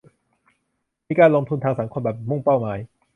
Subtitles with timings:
[1.07, 2.79] มีการลงทุนทางสังคมแบบมุ่งเป้าหมาย